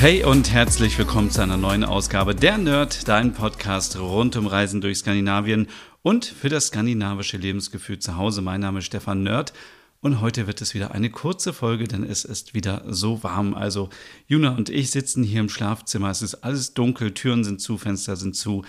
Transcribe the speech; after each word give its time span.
Hey 0.00 0.22
und 0.22 0.52
herzlich 0.52 0.96
willkommen 0.96 1.28
zu 1.28 1.42
einer 1.42 1.56
neuen 1.56 1.82
Ausgabe 1.82 2.32
der 2.32 2.56
Nerd, 2.56 3.08
dein 3.08 3.32
Podcast 3.32 3.98
rund 3.98 4.36
um 4.36 4.46
Reisen 4.46 4.80
durch 4.80 4.98
Skandinavien 4.98 5.66
und 6.02 6.24
für 6.24 6.48
das 6.48 6.68
skandinavische 6.68 7.36
Lebensgefühl 7.36 7.98
zu 7.98 8.16
Hause. 8.16 8.40
Mein 8.40 8.60
Name 8.60 8.78
ist 8.78 8.84
Stefan 8.84 9.24
Nerd 9.24 9.52
und 10.00 10.20
heute 10.20 10.46
wird 10.46 10.62
es 10.62 10.72
wieder 10.72 10.92
eine 10.92 11.10
kurze 11.10 11.52
Folge, 11.52 11.88
denn 11.88 12.04
es 12.04 12.24
ist 12.24 12.54
wieder 12.54 12.84
so 12.86 13.24
warm. 13.24 13.54
Also 13.54 13.88
Juna 14.28 14.54
und 14.54 14.70
ich 14.70 14.92
sitzen 14.92 15.24
hier 15.24 15.40
im 15.40 15.48
Schlafzimmer. 15.48 16.10
Es 16.10 16.22
ist 16.22 16.36
alles 16.44 16.74
dunkel, 16.74 17.12
Türen 17.12 17.42
sind 17.42 17.60
zu, 17.60 17.76
Fenster 17.76 18.14
sind 18.14 18.36
zu. 18.36 18.64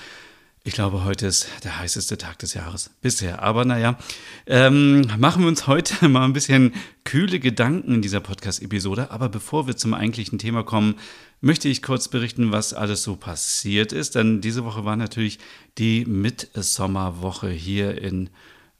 Ich 0.66 0.74
glaube, 0.74 1.06
heute 1.06 1.26
ist 1.26 1.48
der 1.64 1.80
heißeste 1.80 2.18
Tag 2.18 2.38
des 2.40 2.54
Jahres 2.54 2.92
bisher. 3.02 3.42
Aber 3.42 3.64
naja, 3.64 3.98
ähm, 4.46 5.08
machen 5.18 5.44
wir 5.44 5.48
uns 5.48 5.68
heute 5.68 6.10
mal 6.10 6.26
ein 6.26 6.34
bisschen 6.34 6.74
kühle 7.06 7.40
Gedanken 7.40 7.96
in 7.96 8.02
dieser 8.02 8.20
Podcast-Episode. 8.20 9.10
Aber 9.10 9.30
bevor 9.30 9.68
wir 9.68 9.78
zum 9.78 9.94
eigentlichen 9.94 10.38
Thema 10.38 10.64
kommen, 10.64 10.96
möchte 11.40 11.70
ich 11.70 11.82
kurz 11.82 12.10
berichten, 12.10 12.52
was 12.52 12.74
alles 12.74 13.04
so 13.04 13.16
passiert 13.16 13.94
ist. 13.94 14.16
Denn 14.16 14.42
diese 14.42 14.66
Woche 14.66 14.84
war 14.84 14.98
natürlich 14.98 15.40
die 15.78 16.04
Mitsommerwoche 16.04 17.50
hier 17.50 17.98
in 18.02 18.30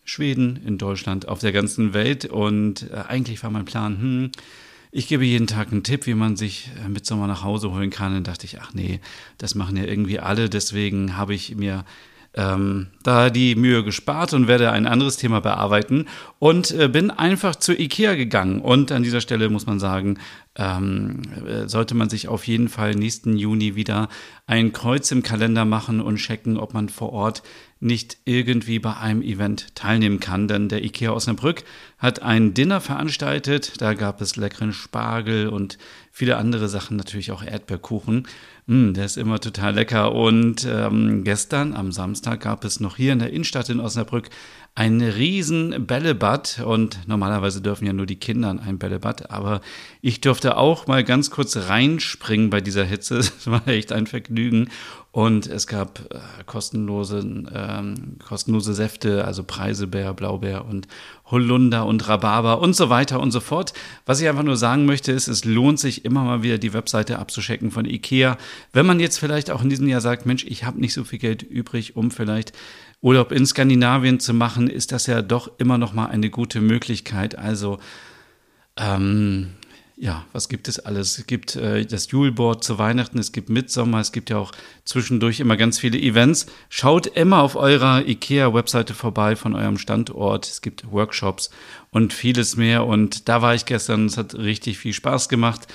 Schweden, 0.04 0.58
in 0.66 0.78
Deutschland, 0.78 1.30
auf 1.30 1.40
der 1.40 1.54
ganzen 1.54 1.94
Welt. 1.94 2.26
Und 2.26 2.92
äh, 2.92 3.04
eigentlich 3.08 3.42
war 3.42 3.52
mein 3.52 3.66
Plan, 3.66 4.02
hm, 4.02 4.32
ich 4.92 5.08
gebe 5.08 5.26
jeden 5.26 5.48
Tag 5.48 5.72
einen 5.72 5.84
Tipp, 5.84 6.08
wie 6.08 6.16
man 6.16 6.36
sich 6.36 6.72
äh, 6.84 6.90
mit 6.90 7.06
Sommer 7.06 7.28
nach 7.28 7.44
Hause 7.44 7.72
holen 7.72 7.90
kann. 7.90 8.16
Und 8.16 8.28
dachte 8.28 8.46
ich, 8.46 8.60
ach 8.60 8.74
nee, 8.74 9.00
das 9.38 9.56
machen 9.56 9.78
ja 9.78 9.84
irgendwie 9.84 10.20
alle. 10.20 10.50
Deswegen 10.50 11.16
habe 11.16 11.34
ich 11.34 11.56
mir 11.56 11.86
ähm, 12.36 12.88
da 13.04 13.30
die 13.30 13.56
Mühe 13.56 13.84
gespart 13.84 14.34
und 14.34 14.48
werde 14.48 14.72
ein 14.72 14.86
anderes 14.86 15.18
Thema 15.18 15.42
bearbeiten 15.42 16.06
und 16.38 16.72
äh, 16.72 16.88
bin 16.88 17.12
einfach 17.12 17.56
zu 17.56 17.74
Ikea 17.74 18.16
gegangen. 18.16 18.62
Und 18.62 18.92
an 18.92 19.04
dieser 19.04 19.22
Stelle 19.22 19.50
muss 19.50 19.66
man 19.66 19.80
sagen, 19.80 20.20
ähm, 20.56 21.22
äh, 21.48 21.68
sollte 21.68 21.96
man 21.96 22.10
sich 22.10 22.28
auf 22.28 22.46
jeden 22.48 22.70
Fall 22.70 22.94
nächsten 22.94 23.36
Juni 23.36 23.76
wieder 23.76 24.10
ein 24.46 24.74
Kreuz 24.74 25.12
im 25.12 25.24
Kalender 25.24 25.66
machen 25.66 26.02
und 26.02 26.18
checken, 26.18 26.58
ob 26.58 26.74
man 26.74 26.90
vor 26.90 27.14
Ort 27.14 27.42
nicht 27.82 28.18
irgendwie 28.26 28.80
bei 28.80 28.98
einem 28.98 29.22
Event 29.22 29.74
teilnehmen 29.76 30.20
kann. 30.20 30.48
Denn 30.48 30.68
der 30.68 30.84
IKEA 30.84 31.12
Osnabrück 31.12 31.64
hat 31.98 32.22
ein 32.22 32.54
Dinner 32.54 32.82
veranstaltet. 32.82 33.74
Da 33.80 33.94
gab 33.94 34.22
es 34.22 34.36
leckeren 34.36 34.74
Spargel 34.74 35.48
und 35.48 35.78
viele 36.12 36.38
andere 36.38 36.68
Sachen, 36.68 36.98
natürlich 36.98 37.32
auch 37.32 37.44
Erdbeerkuchen. 37.44 38.28
Mm, 38.66 38.94
der 38.94 39.06
ist 39.06 39.18
immer 39.18 39.40
total 39.40 39.76
lecker. 39.76 40.14
Und 40.14 40.68
ähm, 40.70 41.24
gestern 41.24 41.74
am 41.74 41.92
Samstag 41.92 42.42
gab 42.42 42.66
es 42.66 42.80
noch 42.80 42.98
hier 42.98 43.14
in 43.14 43.20
der 43.20 43.32
Innenstadt 43.32 43.70
in 43.70 43.80
Osnabrück 43.80 44.30
ein 44.76 45.02
riesen 45.02 45.88
Bällebad 45.88 46.62
und 46.66 47.06
normalerweise 47.06 47.62
dürfen 47.62 47.86
ja 47.86 47.92
nur 47.92 48.06
die 48.06 48.16
Kinder 48.16 48.50
in 48.50 48.60
ein 48.60 48.78
Bällebad, 48.78 49.30
aber 49.30 49.60
ich 50.02 50.22
durfte 50.22 50.56
auch 50.56 50.88
mal 50.88 51.04
ganz 51.04 51.32
kurz 51.32 51.58
reinspringen 51.58 52.50
bei 52.50 52.62
dieser 52.62 52.86
Hitze. 52.86 53.20
Es 53.40 53.48
war 53.48 53.68
echt 53.68 53.92
ein 53.92 54.08
Vergnügen 54.08 54.70
und 55.12 55.48
es 55.48 55.66
gab 55.66 56.02
äh, 56.14 56.20
kostenlose, 56.46 57.20
ähm, 57.20 58.18
kostenlose 58.24 58.76
Säfte, 58.76 59.26
also 59.26 59.44
Preiselbeer, 59.44 60.14
Blaubeer 60.14 60.66
und 60.66 60.88
Holunder 61.32 61.88
und 61.88 62.08
Rhabarber 62.08 62.62
und 62.62 62.76
so 62.76 62.90
weiter 62.90 63.20
und 63.20 63.32
so 63.32 63.40
fort. 63.40 63.74
Was 64.06 64.22
ich 64.22 64.30
einfach 64.30 64.44
nur 64.44 64.56
sagen 64.56 64.86
möchte, 64.86 65.12
ist, 65.12 65.28
es 65.28 65.46
lohnt 65.46 65.80
sich 65.80 66.06
immer 66.06 66.24
mal 66.24 66.44
wieder 66.44 66.60
die 66.60 66.74
Webseite 66.74 67.18
abzuschecken 67.18 67.72
von 67.72 67.86
Ikea. 67.86 68.38
Wenn 68.72 68.86
man 68.86 69.00
jetzt 69.00 69.18
vielleicht 69.18 69.50
auch 69.50 69.64
in 69.64 69.70
diesem 69.70 69.88
Jahr 69.88 70.02
sagt, 70.02 70.28
Mensch, 70.28 70.46
ich 70.46 70.64
habe 70.64 70.80
nicht 70.80 70.94
so 70.94 71.04
viel 71.04 71.20
Geld 71.20 71.42
übrig, 71.42 71.96
um 71.96 72.12
vielleicht 72.12 72.54
Urlaub 73.02 73.32
in 73.32 73.48
Skandinavien 73.48 74.20
zu 74.20 74.36
machen, 74.36 74.70
ist 74.70 74.92
das 74.92 75.08
ja 75.08 75.24
doch 75.24 75.50
immer 75.58 75.80
noch 75.80 75.94
mal 75.94 76.08
eine 76.08 76.30
gute 76.30 76.62
Möglichkeit. 76.62 77.36
Also 77.36 77.80
ähm, 78.78 79.56
ja, 80.02 80.26
was 80.32 80.48
gibt 80.48 80.70
es 80.70 80.80
alles? 80.80 81.18
Es 81.18 81.28
gibt 81.28 81.58
äh, 81.58 81.86
das 81.86 82.10
Juleboard 82.10 82.64
zu 82.64 82.80
Weihnachten, 82.80 83.20
es 83.20 83.34
gibt 83.34 83.50
Mitsommer, 83.50 84.00
es 84.00 84.14
gibt 84.14 84.30
ja 84.30 84.38
auch 84.38 84.54
zwischendurch 84.86 85.42
immer 85.42 85.58
ganz 85.58 85.78
viele 85.78 86.00
Events. 86.00 86.46
Schaut 86.70 87.06
immer 87.06 87.42
auf 87.42 87.58
eurer 87.58 88.08
IKEA-Webseite 88.08 88.94
vorbei 88.94 89.36
von 89.36 89.56
eurem 89.56 89.78
Standort. 89.78 90.48
Es 90.48 90.62
gibt 90.62 90.90
Workshops 90.90 91.50
und 91.92 92.14
vieles 92.14 92.56
mehr. 92.56 92.86
Und 92.86 93.28
da 93.28 93.42
war 93.42 93.56
ich 93.56 93.66
gestern, 93.66 94.06
es 94.06 94.16
hat 94.16 94.36
richtig 94.36 94.78
viel 94.78 94.94
Spaß 94.94 95.28
gemacht. 95.28 95.68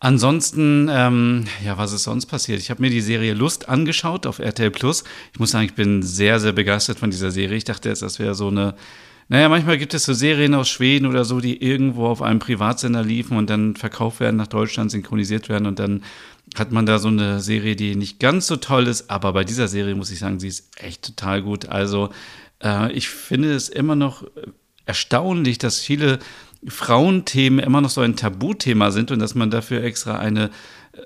Ansonsten, 0.00 0.88
ähm, 0.90 1.44
ja, 1.64 1.78
was 1.78 1.92
ist 1.92 2.02
sonst 2.02 2.26
passiert? 2.26 2.58
Ich 2.58 2.70
habe 2.70 2.82
mir 2.82 2.90
die 2.90 3.00
Serie 3.00 3.34
Lust 3.34 3.68
angeschaut 3.68 4.26
auf 4.26 4.40
RTL 4.40 4.72
Plus. 4.72 5.04
Ich 5.32 5.38
muss 5.38 5.52
sagen, 5.52 5.66
ich 5.66 5.74
bin 5.74 6.02
sehr, 6.02 6.40
sehr 6.40 6.52
begeistert 6.52 6.98
von 6.98 7.10
dieser 7.12 7.30
Serie. 7.30 7.56
Ich 7.56 7.64
dachte 7.64 7.88
jetzt, 7.88 8.02
das 8.02 8.18
wäre 8.18 8.34
so 8.34 8.48
eine, 8.48 8.74
naja, 9.28 9.48
manchmal 9.48 9.76
gibt 9.76 9.92
es 9.92 10.04
so 10.04 10.14
Serien 10.14 10.54
aus 10.54 10.68
Schweden 10.68 11.06
oder 11.06 11.24
so, 11.24 11.40
die 11.40 11.62
irgendwo 11.62 12.06
auf 12.06 12.22
einem 12.22 12.38
Privatsender 12.38 13.02
liefen 13.02 13.36
und 13.36 13.50
dann 13.50 13.76
verkauft 13.76 14.20
werden 14.20 14.36
nach 14.36 14.46
Deutschland, 14.46 14.90
synchronisiert 14.90 15.48
werden 15.48 15.66
und 15.66 15.78
dann 15.78 16.02
hat 16.56 16.72
man 16.72 16.86
da 16.86 16.98
so 16.98 17.08
eine 17.08 17.40
Serie, 17.40 17.76
die 17.76 17.94
nicht 17.94 18.20
ganz 18.20 18.46
so 18.46 18.56
toll 18.56 18.86
ist, 18.86 19.10
aber 19.10 19.34
bei 19.34 19.44
dieser 19.44 19.68
Serie 19.68 19.94
muss 19.94 20.10
ich 20.10 20.18
sagen, 20.18 20.40
sie 20.40 20.48
ist 20.48 20.70
echt 20.82 21.04
total 21.04 21.42
gut. 21.42 21.68
Also 21.68 22.08
äh, 22.62 22.90
ich 22.92 23.08
finde 23.10 23.54
es 23.54 23.68
immer 23.68 23.96
noch 23.96 24.24
erstaunlich, 24.86 25.58
dass 25.58 25.80
viele 25.80 26.18
Frauenthemen 26.66 27.60
immer 27.60 27.80
noch 27.80 27.90
so 27.90 28.00
ein 28.00 28.16
Tabuthema 28.16 28.90
sind 28.90 29.10
und 29.10 29.18
dass 29.18 29.34
man 29.34 29.50
dafür 29.50 29.84
extra 29.84 30.18
eine, 30.18 30.50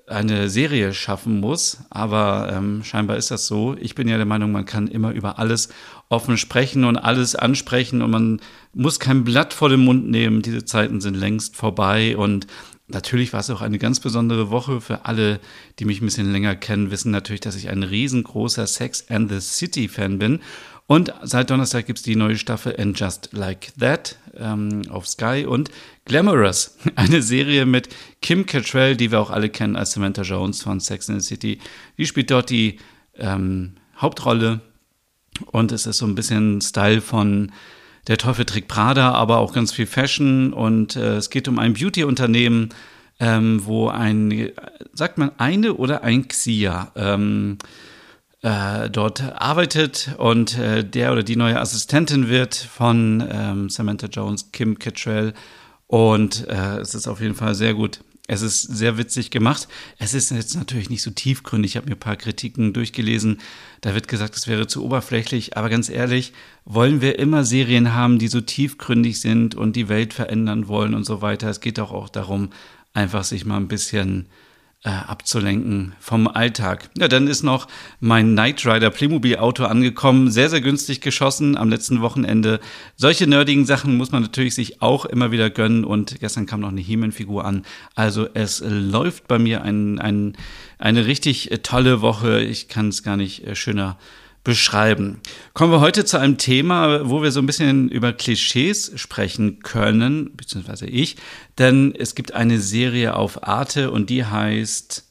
eine 0.07 0.49
Serie 0.49 0.95
schaffen 0.95 1.41
muss. 1.41 1.79
Aber 1.91 2.53
ähm, 2.53 2.85
scheinbar 2.85 3.17
ist 3.17 3.31
das 3.31 3.47
so. 3.47 3.77
Ich 3.81 3.95
bin 3.95 4.09
ja 4.09 4.17
der 4.17 4.27
Meinung, 4.27 4.53
man 4.53 4.65
kann 4.65 4.89
immer 4.89 5.13
über 5.13 5.39
alles 5.39 5.69
offen 6.09 6.37
sprechen 6.37 6.85
und 6.85 6.97
alles 6.97 7.35
ansprechen 7.35 8.03
und 8.03 8.11
man 8.11 8.41
muss 8.75 9.01
kein 9.01 9.25
Blatt 9.25 9.53
vor 9.53 9.69
den 9.69 9.81
Mund 9.81 10.11
nehmen. 10.11 10.43
Diese 10.43 10.65
Zeiten 10.65 11.01
sind 11.01 11.15
längst 11.15 11.57
vorbei 11.57 12.17
und 12.17 12.47
Natürlich 12.89 13.33
war 13.33 13.41
es 13.41 13.49
auch 13.49 13.63
eine 13.63 13.79
ganz 13.79 14.01
besondere 14.01 14.51
Woche 14.51 14.81
für 14.81 15.07
alle, 15.07 15.41
die 15.79 15.87
mich 15.87 16.03
ein 16.03 16.05
bisschen 16.05 16.31
länger 16.31 16.55
kennen, 16.57 16.91
wissen 16.91 17.11
natürlich, 17.11 17.41
dass 17.41 17.57
ich 17.57 17.71
ein 17.71 17.83
riesengroßer 17.85 18.67
Sex 18.67 19.09
and 19.09 19.31
the 19.31 19.41
City 19.41 19.89
Fan 19.89 20.19
bin 20.19 20.41
und 20.87 21.13
seit 21.23 21.51
Donnerstag 21.51 21.87
gibt 21.87 21.99
es 21.99 22.05
die 22.05 22.17
neue 22.17 22.37
Staffel 22.37 22.75
And 22.79 22.99
Just 22.99 23.31
Like 23.33 23.73
That 23.79 24.17
ähm, 24.37 24.83
auf 24.91 25.07
Sky 25.07 25.47
und 25.49 25.71
Glamorous, 26.05 26.77
eine 26.97 27.23
Serie 27.23 27.67
mit 27.67 27.89
Kim 28.21 28.47
Cattrall, 28.47 28.97
die 28.97 29.11
wir 29.11 29.21
auch 29.21 29.31
alle 29.31 29.49
kennen 29.49 29.77
als 29.77 29.93
Samantha 29.93 30.23
Jones 30.23 30.63
von 30.63 30.81
Sex 30.81 31.09
and 31.09 31.23
the 31.23 31.27
City. 31.27 31.59
Die 31.99 32.07
spielt 32.07 32.31
dort 32.31 32.51
die 32.51 32.79
ähm, 33.17 33.75
Hauptrolle. 33.97 34.61
Und 35.47 35.73
es 35.73 35.87
ist 35.87 35.99
so 35.99 36.07
ein 36.07 36.15
bisschen 36.15 36.61
Style 36.61 37.01
von 37.01 37.53
Der 38.09 38.19
Teufel 38.19 38.45
trägt 38.45 38.69
Prada, 38.69 39.13
aber 39.13 39.39
auch 39.39 39.53
ganz 39.53 39.73
viel 39.73 39.87
Fashion. 39.87 40.53
Und 40.53 40.97
äh, 40.97 41.17
es 41.17 41.31
geht 41.31 41.49
um 41.49 41.59
ein 41.59 41.75
Beauty-Unternehmen, 41.75 42.71
ähm, 43.21 43.65
wo 43.65 43.89
ein, 43.89 44.51
sagt 44.93 45.19
man 45.19 45.31
eine 45.39 45.75
oder 45.75 46.03
ein 46.03 46.27
Xia, 46.27 46.91
ähm, 46.97 47.59
äh, 48.43 48.91
dort 48.91 49.23
arbeitet 49.41 50.15
und 50.19 50.59
äh, 50.59 50.85
der 50.85 51.13
oder 51.13 51.23
die 51.23 51.37
neue 51.37 51.61
Assistentin 51.61 52.29
wird 52.29 52.55
von 52.55 53.27
ähm, 53.31 53.71
Samantha 53.71 54.09
Jones, 54.09 54.51
Kim 54.53 54.79
Cattrall. 54.79 55.33
Und 55.87 56.49
äh, 56.49 56.79
es 56.79 56.95
ist 56.95 57.07
auf 57.07 57.21
jeden 57.21 57.35
Fall 57.35 57.55
sehr 57.55 57.75
gut. 57.75 58.01
Es 58.29 58.41
ist 58.41 58.63
sehr 58.63 58.99
witzig 58.99 59.31
gemacht. 59.31 59.69
Es 59.99 60.15
ist 60.15 60.31
jetzt 60.31 60.57
natürlich 60.57 60.91
nicht 60.91 61.03
so 61.03 61.11
tiefgründig. 61.11 61.73
Ich 61.73 61.77
habe 61.77 61.89
mir 61.89 61.97
ein 61.97 62.01
paar 62.01 62.17
Kritiken 62.17 62.73
durchgelesen. 62.73 63.41
Da 63.81 63.95
wird 63.95 64.09
gesagt, 64.09 64.37
es 64.37 64.49
wäre 64.49 64.67
zu 64.67 64.85
oberflächlich. 64.85 65.57
Aber 65.57 65.69
ganz 65.69 65.89
ehrlich, 65.89 66.33
wollen 66.65 67.01
wir 67.01 67.19
immer 67.19 67.45
Serien 67.45 67.93
haben, 67.95 68.19
die 68.19 68.29
so 68.29 68.41
tiefgründig 68.41 69.21
sind 69.21 69.55
und 69.55 69.77
die 69.77 69.89
Welt 69.89 70.15
verändern 70.15 70.69
wollen 70.69 70.95
und 70.95 71.05
so 71.05 71.21
weiter. 71.21 71.51
Es 71.51 71.61
geht 71.61 71.79
auch, 71.79 71.93
auch 71.93 72.09
darum, 72.09 72.51
einfach 72.95 73.25
sich 73.25 73.45
mal 73.45 73.57
ein 73.57 73.69
bisschen 73.69 74.27
äh, 74.85 74.91
abzulenken 74.91 75.95
vom 76.01 76.27
Alltag. 76.27 76.91
Ja, 76.99 77.07
dann 77.07 77.29
ist 77.29 77.43
noch 77.43 77.69
mein 78.01 78.33
Knight 78.33 78.67
Rider 78.67 78.91
Playmobil 78.91 79.37
Auto 79.37 79.65
angekommen, 79.65 80.31
sehr, 80.31 80.51
sehr 80.51 80.61
günstig 80.61 81.01
geschossen 81.01 81.57
am 81.57 81.69
letzten 81.71 82.01
Wochenende. 82.01 82.59
Solche 82.97 83.29
nerdigen 83.29 83.65
Sachen 83.65 83.97
muss 83.97 84.11
man 84.11 84.23
natürlich 84.23 84.55
sich 84.55 84.83
auch 84.83 85.05
immer 85.05 85.31
wieder 85.31 85.51
gönnen 85.51 85.85
und 85.85 86.19
gestern 86.19 86.47
kam 86.47 86.61
noch 86.61 86.71
eine 86.71 86.81
He-Man-Figur 86.81 87.45
an. 87.45 87.65
Also 87.95 88.29
es 88.35 88.63
läuft 88.67 89.29
bei 89.29 89.39
mir 89.39 89.63
ein, 89.63 90.01
ein, 90.01 90.37
eine 90.79 91.07
richtig 91.07 91.51
tolle 91.63 92.01
Woche. 92.01 92.41
Ich 92.41 92.67
kann 92.69 92.89
es 92.89 93.05
gar 93.05 93.17
nicht 93.17 93.47
äh, 93.47 93.55
schöner 93.55 93.99
beschreiben. 94.45 95.21
Kommen 95.55 95.73
wir 95.73 95.81
heute 95.81 96.05
zu 96.05 96.19
einem 96.19 96.37
Thema, 96.37 97.09
wo 97.09 97.23
wir 97.23 97.31
so 97.31 97.41
ein 97.41 97.47
bisschen 97.47 97.89
über 97.89 98.13
Klischees 98.13 98.93
sprechen 98.97 99.61
können, 99.61 100.37
beziehungsweise 100.37 100.87
ich, 100.87 101.17
denn 101.59 101.95
es 101.97 102.15
gibt 102.15 102.35
eine 102.35 102.59
Serie 102.59 103.15
auf 103.15 103.47
Arte 103.47 103.91
und 103.91 104.11
die 104.11 104.25
heißt 104.25 105.07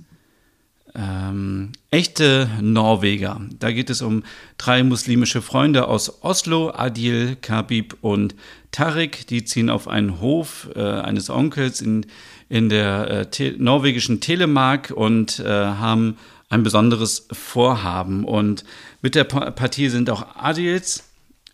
ähm, 0.96 1.72
echte 1.90 2.50
Norweger. 2.62 3.40
Da 3.60 3.72
geht 3.72 3.90
es 3.90 4.02
um 4.02 4.24
drei 4.58 4.84
muslimische 4.84 5.42
Freunde 5.42 5.88
aus 5.88 6.24
Oslo, 6.24 6.72
Adil, 6.72 7.38
Kabib 7.42 7.98
und 8.02 8.36
Tarik. 8.72 9.28
Die 9.28 9.46
ziehen 9.46 9.70
auf 9.70 9.88
einen 9.88 10.20
Hof 10.20 10.70
äh, 10.76 10.82
eines 10.82 11.30
Onkels 11.30 11.82
in, 11.82 12.06
in 12.50 12.70
der 12.70 13.10
äh, 13.10 13.26
te 13.30 13.56
norwegischen 13.58 14.20
Telemark 14.20 14.92
und 14.92 15.40
äh, 15.40 15.46
haben 15.46 16.18
ein 16.52 16.64
besonderes 16.64 17.28
Vorhaben. 17.32 18.24
Und 18.26 18.64
mit 19.02 19.16
der 19.16 19.24
Partie 19.24 19.90
sind 19.90 20.10
auch 20.10 20.36
Adils 20.36 21.04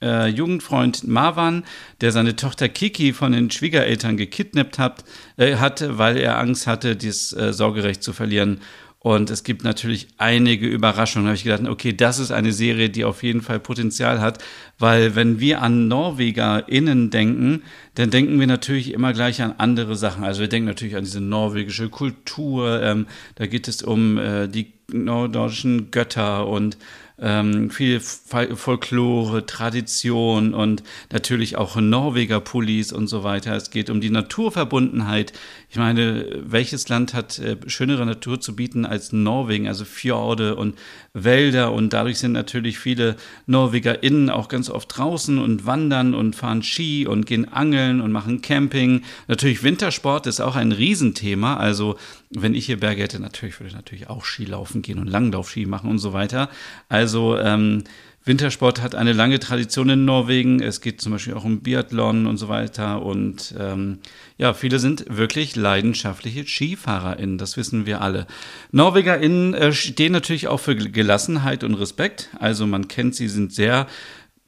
äh, 0.01 0.27
Jugendfreund 0.27 1.07
Marwan, 1.07 1.63
der 2.01 2.11
seine 2.11 2.35
Tochter 2.35 2.69
Kiki 2.69 3.13
von 3.13 3.31
den 3.31 3.49
Schwiegereltern 3.49 4.17
gekidnappt 4.17 4.79
hat, 4.79 5.03
äh, 5.37 5.55
hatte, 5.55 5.97
weil 5.97 6.17
er 6.17 6.39
Angst 6.39 6.67
hatte, 6.67 6.95
dieses 6.95 7.33
äh, 7.33 7.53
Sorgerecht 7.53 8.03
zu 8.03 8.13
verlieren. 8.13 8.59
Und 9.07 9.29
es 9.29 9.45
gibt 9.45 9.63
natürlich 9.63 10.09
einige 10.17 10.67
Überraschungen. 10.67 11.27
Da 11.27 11.29
habe 11.29 11.37
ich 11.37 11.45
gedacht, 11.45 11.65
okay, 11.65 11.93
das 11.93 12.19
ist 12.19 12.31
eine 12.31 12.51
Serie, 12.51 12.89
die 12.89 13.05
auf 13.05 13.23
jeden 13.23 13.41
Fall 13.41 13.57
Potenzial 13.57 14.19
hat, 14.19 14.43
weil 14.79 15.15
wenn 15.15 15.39
wir 15.39 15.61
an 15.61 15.87
NorwegerInnen 15.87 17.09
denken, 17.09 17.63
dann 17.95 18.09
denken 18.09 18.37
wir 18.37 18.47
natürlich 18.47 18.91
immer 18.91 19.13
gleich 19.13 19.41
an 19.41 19.53
andere 19.59 19.95
Sachen. 19.95 20.25
Also 20.25 20.41
wir 20.41 20.49
denken 20.49 20.67
natürlich 20.67 20.97
an 20.97 21.05
diese 21.05 21.21
norwegische 21.21 21.87
Kultur. 21.87 22.81
Ähm, 22.83 23.07
da 23.35 23.45
geht 23.45 23.69
es 23.69 23.81
um 23.81 24.17
äh, 24.17 24.49
die 24.49 24.73
nordischen 24.91 25.89
Götter 25.89 26.45
und 26.45 26.77
ähm, 27.19 27.71
viel 27.71 27.99
Folklore, 27.99 29.45
Tradition 29.45 30.53
und 30.53 30.83
natürlich 31.11 31.57
auch 31.57 31.75
Norweger 31.75 32.39
Pullis 32.39 32.93
und 32.93 33.07
so 33.07 33.23
weiter. 33.23 33.55
Es 33.55 33.71
geht 33.71 33.89
um 33.89 34.01
die 34.01 34.09
Naturverbundenheit. 34.09 35.33
Ich 35.69 35.77
meine, 35.77 36.27
welches 36.43 36.89
Land 36.89 37.13
hat 37.13 37.39
äh, 37.39 37.57
schönere 37.67 38.05
Natur 38.05 38.39
zu 38.39 38.55
bieten 38.55 38.85
als 38.85 39.11
Norwegen? 39.13 39.67
Also 39.67 39.85
Fjorde 39.85 40.55
und 40.55 40.77
Wälder 41.13 41.71
und 41.71 41.93
dadurch 41.93 42.19
sind 42.19 42.33
natürlich 42.33 42.77
viele 42.77 43.15
NorwegerInnen 43.47 44.29
auch 44.29 44.47
ganz 44.47 44.69
oft 44.69 44.95
draußen 44.95 45.39
und 45.39 45.65
wandern 45.65 46.13
und 46.13 46.35
fahren 46.35 46.61
Ski 46.61 47.07
und 47.07 47.25
gehen 47.25 47.51
angeln 47.51 48.01
und 48.01 48.11
machen 48.11 48.41
Camping. 48.41 49.01
Natürlich 49.27 49.63
Wintersport 49.63 50.27
ist 50.27 50.39
auch 50.39 50.55
ein 50.55 50.71
Riesenthema. 50.71 51.57
Also 51.57 51.97
wenn 52.29 52.53
ich 52.53 52.65
hier 52.65 52.79
Berge 52.79 53.03
hätte, 53.03 53.19
natürlich 53.19 53.59
würde 53.59 53.69
ich 53.69 53.75
natürlich 53.75 54.09
auch 54.09 54.25
Ski 54.25 54.45
laufen 54.45 54.81
gehen 54.81 54.99
und 54.99 55.07
Langlaufski 55.07 55.65
machen 55.65 55.89
und 55.89 55.99
so 55.99 56.13
weiter. 56.13 56.49
Also 56.89 57.06
ähm, 57.37 57.83
Wintersport 58.27 58.81
hat 58.81 58.93
eine 58.93 59.13
lange 59.13 59.39
Tradition 59.39 59.89
in 59.89 60.05
Norwegen. 60.05 60.61
Es 60.61 60.81
geht 60.81 60.99
zum 60.99 61.13
Beispiel 61.13 61.33
auch 61.33 61.45
um 61.45 61.61
Biathlon 61.61 62.27
und 62.27 62.37
so 62.37 62.49
weiter. 62.49 63.01
Und 63.01 63.55
ähm, 63.57 63.99
ja, 64.37 64.53
viele 64.53 64.79
sind 64.79 65.05
wirklich 65.07 65.55
leidenschaftliche 65.55 66.45
SkifahrerInnen, 66.45 67.37
das 67.37 67.55
wissen 67.55 67.85
wir 67.85 68.01
alle. 68.01 68.27
NorwegerInnen 68.71 69.53
äh, 69.53 69.71
stehen 69.71 70.11
natürlich 70.11 70.49
auch 70.49 70.59
für 70.59 70.75
Gelassenheit 70.75 71.63
und 71.63 71.75
Respekt. 71.75 72.29
Also 72.37 72.67
man 72.67 72.89
kennt 72.89 73.15
sie, 73.15 73.29
sind 73.29 73.53
sehr 73.53 73.87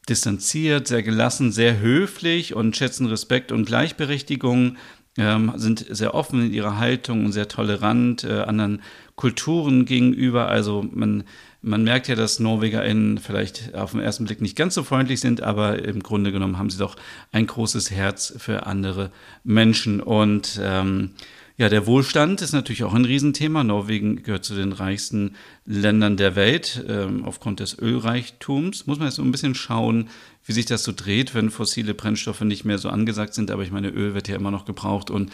distanziert, 0.09 0.87
sehr 0.87 1.03
gelassen, 1.03 1.51
sehr 1.51 1.79
höflich 1.79 2.53
und 2.53 2.75
schätzen 2.75 3.05
Respekt 3.05 3.51
und 3.51 3.65
Gleichberechtigung 3.65 4.77
ähm, 5.17 5.53
sind 5.55 5.85
sehr 5.89 6.15
offen 6.15 6.47
in 6.47 6.53
ihrer 6.53 6.77
Haltung 6.77 7.25
und 7.25 7.31
sehr 7.31 7.47
tolerant 7.47 8.23
äh, 8.23 8.41
anderen 8.41 8.81
Kulturen 9.15 9.85
gegenüber. 9.85 10.47
Also 10.47 10.85
man, 10.91 11.23
man 11.61 11.83
merkt 11.83 12.07
ja, 12.07 12.15
dass 12.15 12.39
NorwegerInnen 12.39 13.17
vielleicht 13.17 13.75
auf 13.75 13.91
den 13.91 13.99
ersten 13.99 14.25
Blick 14.25 14.41
nicht 14.41 14.55
ganz 14.55 14.75
so 14.75 14.83
freundlich 14.83 15.19
sind, 15.19 15.43
aber 15.43 15.83
im 15.83 16.01
Grunde 16.01 16.31
genommen 16.31 16.57
haben 16.57 16.69
sie 16.69 16.77
doch 16.77 16.95
ein 17.31 17.47
großes 17.47 17.91
Herz 17.91 18.33
für 18.37 18.65
andere 18.65 19.11
Menschen. 19.43 19.99
Und 19.99 20.59
ähm, 20.63 21.11
ja, 21.57 21.67
der 21.67 21.85
Wohlstand 21.85 22.41
ist 22.41 22.53
natürlich 22.53 22.85
auch 22.85 22.93
ein 22.93 23.03
Riesenthema. 23.03 23.65
Norwegen 23.65 24.23
gehört 24.23 24.45
zu 24.45 24.55
den 24.55 24.71
reichsten 24.71 25.35
Ländern 25.65 26.15
der 26.15 26.37
Welt 26.37 26.85
ähm, 26.87 27.25
aufgrund 27.25 27.59
des 27.59 27.77
Ölreichtums. 27.77 28.87
Muss 28.87 28.97
man 28.97 29.09
jetzt 29.09 29.15
so 29.15 29.23
ein 29.23 29.31
bisschen 29.31 29.55
schauen, 29.55 30.07
wie 30.45 30.53
sich 30.53 30.65
das 30.65 30.85
so 30.85 30.93
dreht, 30.95 31.35
wenn 31.35 31.49
fossile 31.49 31.93
Brennstoffe 31.93 32.41
nicht 32.41 32.63
mehr 32.63 32.77
so 32.77 32.87
angesagt 32.87 33.33
sind. 33.33 33.51
Aber 33.51 33.63
ich 33.63 33.71
meine, 33.71 33.89
Öl 33.89 34.13
wird 34.13 34.29
ja 34.29 34.37
immer 34.37 34.51
noch 34.51 34.63
gebraucht 34.63 35.11
und 35.11 35.33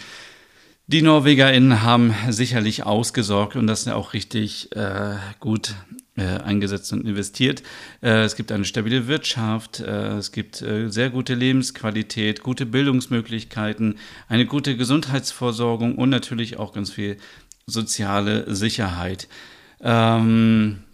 die 0.88 1.02
NorwegerInnen 1.02 1.82
haben 1.82 2.14
sicherlich 2.30 2.84
ausgesorgt 2.84 3.56
und 3.56 3.68
das 3.68 3.88
auch 3.88 4.14
richtig 4.14 4.76
äh, 4.76 5.16
gut 5.40 5.76
äh, 6.16 6.24
eingesetzt 6.24 6.94
und 6.94 7.06
investiert. 7.06 7.64
Äh, 8.02 8.24
es 8.24 8.36
gibt 8.36 8.52
eine 8.52 8.66
stabile 8.66 9.08
Wirtschaft, 9.08 9.80
äh, 9.80 10.18
es 10.18 10.32
gibt 10.32 10.62
äh, 10.62 10.90
sehr 10.90 11.10
gute 11.10 11.34
Lebensqualität, 11.34 12.42
gute 12.44 12.66
Bildungsmöglichkeiten, 12.66 13.98
eine 14.28 14.46
gute 14.46 14.78
Gesundheitsversorgung 14.78 15.96
und 15.98 16.10
natürlich 16.10 16.58
auch 16.58 16.72
ganz 16.72 16.92
viel 16.92 17.18
soziale 17.66 18.54
Sicherheit. 18.54 19.28
Ähm, 19.82 20.85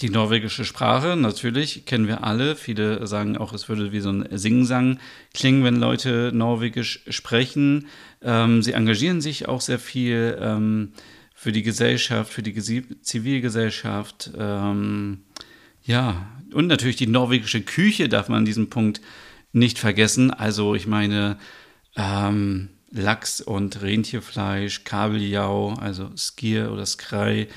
die 0.00 0.10
norwegische 0.10 0.64
Sprache, 0.64 1.16
natürlich, 1.16 1.84
kennen 1.84 2.06
wir 2.06 2.22
alle. 2.24 2.54
Viele 2.54 3.06
sagen 3.06 3.36
auch, 3.36 3.52
es 3.52 3.68
würde 3.68 3.90
wie 3.92 4.00
so 4.00 4.10
ein 4.10 4.26
Singsang 4.30 4.98
klingen, 5.34 5.64
wenn 5.64 5.76
Leute 5.76 6.30
Norwegisch 6.32 7.04
sprechen. 7.08 7.88
Ähm, 8.22 8.62
sie 8.62 8.72
engagieren 8.72 9.20
sich 9.20 9.48
auch 9.48 9.60
sehr 9.60 9.78
viel. 9.78 10.38
Ähm, 10.40 10.92
für 11.40 11.52
die 11.52 11.62
Gesellschaft, 11.62 12.30
für 12.30 12.42
die 12.42 12.52
Zivilgesellschaft. 13.00 14.30
Ähm, 14.36 15.22
ja, 15.82 16.26
und 16.52 16.66
natürlich 16.66 16.96
die 16.96 17.06
norwegische 17.06 17.62
Küche 17.62 18.10
darf 18.10 18.28
man 18.28 18.40
an 18.40 18.44
diesem 18.44 18.68
Punkt 18.68 19.00
nicht 19.54 19.78
vergessen. 19.78 20.30
Also 20.30 20.74
ich 20.74 20.86
meine, 20.86 21.38
ähm, 21.96 22.68
Lachs 22.90 23.40
und 23.40 23.80
Rentierfleisch, 23.80 24.84
Kabeljau, 24.84 25.72
also 25.80 26.10
Skier 26.14 26.70
oder 26.72 26.84
Skrei. 26.84 27.48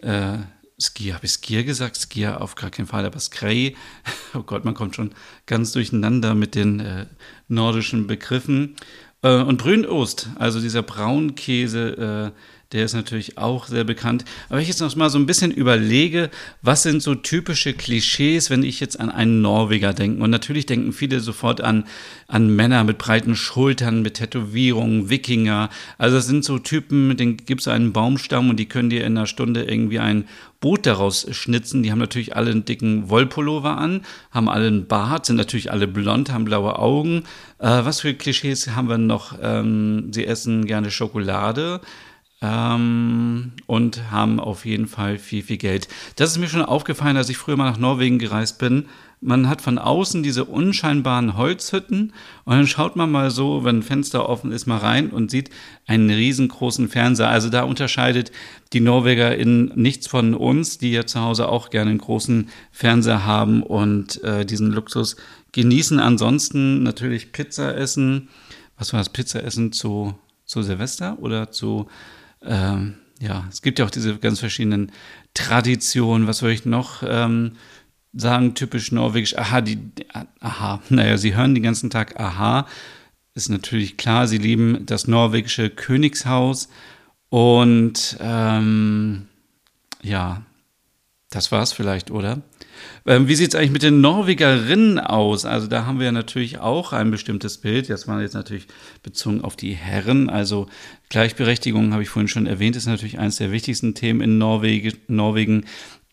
Äh, 0.00 0.38
Skier, 0.80 1.14
habe 1.14 1.26
ich 1.26 1.32
Skier 1.32 1.64
gesagt? 1.64 1.96
Skier 1.96 2.40
auf 2.40 2.54
gar 2.54 2.70
keinen 2.70 2.86
Fall, 2.86 3.04
aber 3.04 3.18
Skrei. 3.18 3.74
Oh 4.34 4.42
Gott, 4.42 4.64
man 4.64 4.74
kommt 4.74 4.94
schon 4.94 5.12
ganz 5.46 5.72
durcheinander 5.72 6.34
mit 6.34 6.54
den 6.54 6.80
äh, 6.80 7.06
nordischen 7.48 8.06
Begriffen. 8.06 8.76
Äh, 9.22 9.42
und 9.42 9.58
Brünost, 9.58 10.28
also 10.36 10.60
dieser 10.60 10.82
Braunkäse, 10.82 12.32
äh, 12.34 12.38
der 12.72 12.84
ist 12.84 12.92
natürlich 12.92 13.38
auch 13.38 13.66
sehr 13.66 13.84
bekannt. 13.84 14.26
Aber 14.50 14.60
ich 14.60 14.68
jetzt 14.68 14.80
noch 14.80 14.94
mal 14.94 15.08
so 15.08 15.18
ein 15.18 15.24
bisschen 15.24 15.50
überlege, 15.50 16.28
was 16.60 16.82
sind 16.82 17.02
so 17.02 17.14
typische 17.14 17.72
Klischees, 17.72 18.50
wenn 18.50 18.62
ich 18.62 18.78
jetzt 18.78 19.00
an 19.00 19.10
einen 19.10 19.40
Norweger 19.40 19.94
denke? 19.94 20.22
Und 20.22 20.28
natürlich 20.28 20.66
denken 20.66 20.92
viele 20.92 21.20
sofort 21.20 21.62
an, 21.62 21.84
an 22.26 22.54
Männer 22.54 22.84
mit 22.84 22.98
breiten 22.98 23.36
Schultern, 23.36 24.02
mit 24.02 24.14
Tätowierungen, 24.14 25.08
Wikinger. 25.08 25.70
Also 25.96 26.16
das 26.16 26.26
sind 26.26 26.44
so 26.44 26.58
Typen, 26.58 27.08
mit 27.08 27.20
denen 27.20 27.38
gibt 27.38 27.62
es 27.62 27.68
einen 27.68 27.94
Baumstamm 27.94 28.50
und 28.50 28.58
die 28.58 28.68
können 28.68 28.90
dir 28.90 29.06
in 29.06 29.16
einer 29.16 29.26
Stunde 29.26 29.62
irgendwie 29.62 30.00
ein 30.00 30.28
Boot 30.60 30.84
daraus 30.84 31.26
schnitzen. 31.30 31.82
Die 31.82 31.90
haben 31.90 32.00
natürlich 32.00 32.36
alle 32.36 32.50
einen 32.50 32.66
dicken 32.66 33.08
Wollpullover 33.08 33.78
an, 33.78 34.02
haben 34.30 34.50
alle 34.50 34.66
einen 34.66 34.86
Bart, 34.86 35.24
sind 35.24 35.36
natürlich 35.36 35.72
alle 35.72 35.88
blond, 35.88 36.32
haben 36.32 36.44
blaue 36.44 36.78
Augen. 36.78 37.22
Äh, 37.60 37.68
was 37.68 38.02
für 38.02 38.12
Klischees 38.12 38.68
haben 38.76 38.90
wir 38.90 38.98
noch? 38.98 39.38
Ähm, 39.40 40.12
sie 40.12 40.26
essen 40.26 40.66
gerne 40.66 40.90
Schokolade 40.90 41.80
ähm, 42.40 43.52
und 43.66 44.10
haben 44.10 44.38
auf 44.38 44.64
jeden 44.64 44.86
Fall 44.86 45.18
viel, 45.18 45.42
viel 45.42 45.56
Geld. 45.56 45.88
Das 46.16 46.30
ist 46.30 46.38
mir 46.38 46.48
schon 46.48 46.62
aufgefallen, 46.62 47.16
als 47.16 47.28
ich 47.28 47.36
früher 47.36 47.56
mal 47.56 47.70
nach 47.70 47.78
Norwegen 47.78 48.18
gereist 48.18 48.58
bin. 48.58 48.86
Man 49.20 49.48
hat 49.48 49.60
von 49.60 49.78
außen 49.78 50.22
diese 50.22 50.44
unscheinbaren 50.44 51.36
Holzhütten 51.36 52.12
und 52.44 52.56
dann 52.56 52.68
schaut 52.68 52.94
man 52.94 53.10
mal 53.10 53.32
so, 53.32 53.64
wenn 53.64 53.78
ein 53.78 53.82
Fenster 53.82 54.28
offen 54.28 54.52
ist, 54.52 54.66
mal 54.66 54.78
rein 54.78 55.10
und 55.10 55.32
sieht 55.32 55.50
einen 55.86 56.08
riesengroßen 56.08 56.88
Fernseher. 56.88 57.28
Also 57.28 57.48
da 57.48 57.64
unterscheidet 57.64 58.30
die 58.72 58.78
Norweger 58.78 59.36
in 59.36 59.72
nichts 59.74 60.06
von 60.06 60.34
uns, 60.34 60.78
die 60.78 60.92
ja 60.92 61.04
zu 61.04 61.20
Hause 61.20 61.48
auch 61.48 61.70
gerne 61.70 61.90
einen 61.90 61.98
großen 61.98 62.48
Fernseher 62.70 63.24
haben 63.24 63.64
und 63.64 64.22
äh, 64.22 64.46
diesen 64.46 64.70
Luxus 64.70 65.16
genießen. 65.50 65.98
Ansonsten 65.98 66.84
natürlich 66.84 67.32
Pizza 67.32 67.76
essen. 67.76 68.28
Was 68.76 68.92
war 68.92 69.00
das 69.00 69.08
Pizza 69.08 69.42
essen 69.42 69.72
zu, 69.72 70.14
zu 70.44 70.62
Silvester 70.62 71.18
oder 71.20 71.50
zu 71.50 71.88
ähm, 72.44 72.94
ja, 73.20 73.46
es 73.50 73.62
gibt 73.62 73.78
ja 73.78 73.84
auch 73.84 73.90
diese 73.90 74.16
ganz 74.18 74.40
verschiedenen 74.40 74.92
Traditionen. 75.34 76.26
Was 76.26 76.38
soll 76.38 76.50
ich 76.50 76.64
noch 76.64 77.02
ähm, 77.06 77.52
sagen? 78.12 78.54
Typisch 78.54 78.92
norwegisch. 78.92 79.36
Aha, 79.36 79.60
die, 79.60 79.78
aha. 80.40 80.80
Naja, 80.88 81.16
sie 81.16 81.34
hören 81.34 81.54
den 81.54 81.64
ganzen 81.64 81.90
Tag 81.90 82.18
Aha. 82.20 82.66
Ist 83.34 83.50
natürlich 83.50 83.96
klar, 83.96 84.26
sie 84.26 84.38
lieben 84.38 84.84
das 84.86 85.06
norwegische 85.06 85.70
Königshaus. 85.70 86.68
Und 87.28 88.16
ähm, 88.20 89.28
ja, 90.02 90.42
das 91.30 91.52
war's 91.52 91.72
vielleicht, 91.72 92.10
oder? 92.10 92.42
Ähm, 93.06 93.28
wie 93.28 93.34
sieht's 93.34 93.54
eigentlich 93.54 93.70
mit 93.70 93.82
den 93.82 94.00
Norwegerinnen 94.00 94.98
aus? 94.98 95.44
Also 95.44 95.66
da 95.66 95.86
haben 95.86 96.00
wir 96.00 96.12
natürlich 96.12 96.58
auch 96.58 96.92
ein 96.92 97.10
bestimmtes 97.10 97.58
Bild. 97.58 97.88
Das 97.90 98.08
war 98.08 98.20
jetzt 98.20 98.34
natürlich 98.34 98.66
bezogen 99.02 99.42
auf 99.42 99.56
die 99.56 99.72
Herren. 99.72 100.28
Also 100.30 100.66
Gleichberechtigung, 101.08 101.92
habe 101.92 102.02
ich 102.02 102.08
vorhin 102.08 102.28
schon 102.28 102.46
erwähnt, 102.46 102.76
ist 102.76 102.86
natürlich 102.86 103.18
eines 103.18 103.36
der 103.36 103.52
wichtigsten 103.52 103.94
Themen 103.94 104.20
in 104.20 104.38
Norwegen. 104.38 104.92
Norwegen. 105.08 105.64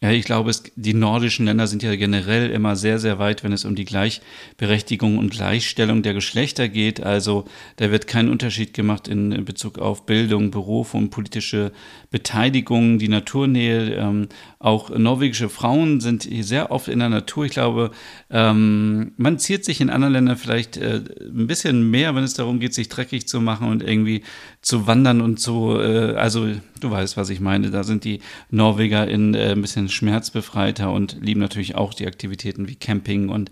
Ja, 0.05 0.11
ich 0.11 0.25
glaube, 0.25 0.51
es, 0.51 0.61
die 0.75 0.93
nordischen 0.93 1.47
Länder 1.47 1.65
sind 1.65 1.81
ja 1.81 1.95
generell 1.95 2.51
immer 2.51 2.75
sehr, 2.75 2.99
sehr 2.99 3.17
weit, 3.17 3.43
wenn 3.43 3.51
es 3.51 3.65
um 3.65 3.73
die 3.73 3.85
Gleichberechtigung 3.85 5.17
und 5.17 5.31
Gleichstellung 5.31 6.03
der 6.03 6.13
Geschlechter 6.13 6.69
geht. 6.69 7.01
Also 7.01 7.45
da 7.77 7.89
wird 7.89 8.05
kein 8.05 8.29
Unterschied 8.29 8.75
gemacht 8.75 9.07
in, 9.07 9.43
Bezug 9.45 9.79
auf 9.79 10.05
Bildung, 10.05 10.51
Beruf 10.51 10.93
und 10.93 11.09
politische 11.09 11.71
Beteiligung, 12.11 12.99
die 12.99 13.07
Naturnähe. 13.07 13.95
Ähm, 13.95 14.29
auch 14.59 14.95
norwegische 14.95 15.49
Frauen 15.49 16.01
sind 16.01 16.29
sehr 16.41 16.69
oft 16.69 16.87
in 16.87 16.99
der 16.99 17.09
Natur. 17.09 17.45
Ich 17.45 17.53
glaube, 17.53 17.89
ähm, 18.29 19.13
man 19.17 19.39
ziert 19.39 19.65
sich 19.65 19.81
in 19.81 19.89
anderen 19.89 20.13
Ländern 20.13 20.37
vielleicht 20.37 20.77
äh, 20.77 21.01
ein 21.19 21.47
bisschen 21.47 21.89
mehr, 21.89 22.13
wenn 22.13 22.23
es 22.23 22.35
darum 22.35 22.59
geht, 22.59 22.75
sich 22.75 22.89
dreckig 22.89 23.27
zu 23.27 23.41
machen 23.41 23.69
und 23.69 23.81
irgendwie 23.81 24.21
zu 24.61 24.85
wandern 24.85 25.21
und 25.21 25.39
so. 25.39 25.81
Äh, 25.81 26.13
also 26.13 26.47
du 26.79 26.91
weißt, 26.91 27.17
was 27.17 27.29
ich 27.29 27.39
meine. 27.39 27.71
Da 27.71 27.83
sind 27.83 28.03
die 28.03 28.19
Norweger 28.51 29.07
in 29.07 29.33
äh, 29.33 29.51
ein 29.51 29.61
bisschen 29.61 29.89
schmerzbefreiter 29.95 30.91
und 30.91 31.17
lieben 31.21 31.39
natürlich 31.39 31.75
auch 31.75 31.93
die 31.93 32.07
Aktivitäten 32.07 32.67
wie 32.67 32.75
Camping 32.75 33.29
und 33.29 33.51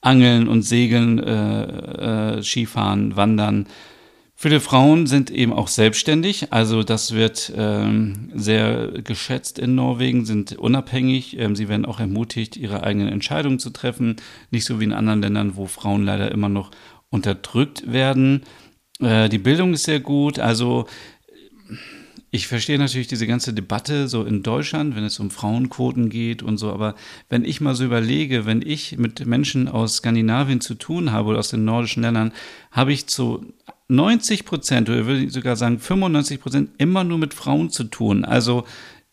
Angeln 0.00 0.48
und 0.48 0.62
Segeln, 0.62 1.18
äh, 1.18 2.38
äh, 2.38 2.42
Skifahren, 2.42 3.16
Wandern. 3.16 3.66
Viele 4.34 4.58
Frauen 4.58 5.06
sind 5.06 5.30
eben 5.30 5.52
auch 5.52 5.68
selbstständig, 5.68 6.52
also 6.52 6.82
das 6.82 7.14
wird 7.14 7.52
ähm, 7.56 8.32
sehr 8.34 8.88
geschätzt 9.04 9.60
in 9.60 9.76
Norwegen, 9.76 10.24
sind 10.24 10.58
unabhängig. 10.58 11.38
Ähm, 11.38 11.54
sie 11.54 11.68
werden 11.68 11.86
auch 11.86 12.00
ermutigt, 12.00 12.56
ihre 12.56 12.82
eigenen 12.82 13.06
Entscheidungen 13.06 13.60
zu 13.60 13.70
treffen, 13.70 14.16
nicht 14.50 14.64
so 14.64 14.80
wie 14.80 14.84
in 14.84 14.92
anderen 14.92 15.22
Ländern, 15.22 15.54
wo 15.54 15.66
Frauen 15.66 16.04
leider 16.04 16.32
immer 16.32 16.48
noch 16.48 16.72
unterdrückt 17.08 17.92
werden. 17.92 18.42
Äh, 18.98 19.28
die 19.28 19.38
Bildung 19.38 19.74
ist 19.74 19.84
sehr 19.84 20.00
gut, 20.00 20.40
also 20.40 20.86
ich 22.34 22.46
verstehe 22.46 22.78
natürlich 22.78 23.08
diese 23.08 23.26
ganze 23.26 23.52
Debatte 23.52 24.08
so 24.08 24.24
in 24.24 24.42
Deutschland, 24.42 24.96
wenn 24.96 25.04
es 25.04 25.20
um 25.20 25.30
Frauenquoten 25.30 26.08
geht 26.08 26.42
und 26.42 26.56
so, 26.56 26.72
aber 26.72 26.94
wenn 27.28 27.44
ich 27.44 27.60
mal 27.60 27.74
so 27.74 27.84
überlege, 27.84 28.46
wenn 28.46 28.62
ich 28.62 28.96
mit 28.96 29.26
Menschen 29.26 29.68
aus 29.68 29.96
Skandinavien 29.96 30.62
zu 30.62 30.74
tun 30.74 31.12
habe 31.12 31.28
oder 31.28 31.40
aus 31.40 31.50
den 31.50 31.66
nordischen 31.66 32.02
Ländern, 32.02 32.32
habe 32.70 32.90
ich 32.94 33.06
zu 33.06 33.52
90 33.88 34.46
Prozent 34.46 34.88
oder 34.88 35.04
würde 35.04 35.24
ich 35.24 35.32
sogar 35.32 35.56
sagen 35.56 35.78
95 35.78 36.40
Prozent 36.40 36.70
immer 36.78 37.04
nur 37.04 37.18
mit 37.18 37.34
Frauen 37.34 37.68
zu 37.68 37.84
tun. 37.84 38.24
Also 38.24 38.64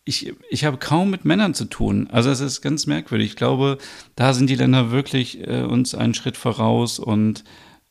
ich, 0.05 0.33
ich 0.49 0.63
habe 0.63 0.77
kaum 0.77 1.09
mit 1.09 1.25
Männern 1.25 1.53
zu 1.53 1.65
tun. 1.65 2.07
Also 2.09 2.29
es 2.29 2.39
ist 2.39 2.61
ganz 2.61 2.87
merkwürdig. 2.87 3.31
Ich 3.31 3.35
glaube, 3.35 3.79
da 4.15 4.33
sind 4.33 4.49
die 4.49 4.55
Länder 4.55 4.91
wirklich 4.91 5.45
äh, 5.45 5.63
uns 5.63 5.93
einen 5.93 6.13
Schritt 6.13 6.37
voraus 6.37 6.99
und 6.99 7.43